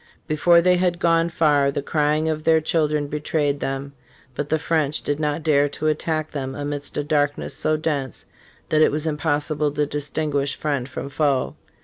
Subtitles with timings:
[0.27, 3.93] Before they had gone far the crying of their children betrayed them
[4.33, 8.25] But the French did not dare to attack them amidst a darkness so dense
[8.69, 11.55] that it was impossi ble to distinguish friend from foe.